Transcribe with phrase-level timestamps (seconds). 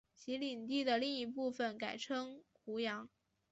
[0.15, 3.07] 其领地的另一部分改称湖阳。